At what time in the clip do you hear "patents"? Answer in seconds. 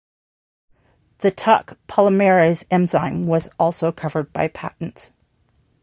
4.47-5.11